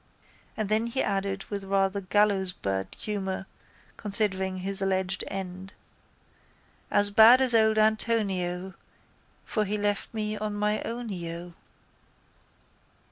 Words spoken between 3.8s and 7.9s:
considering his alleged end: —As bad as old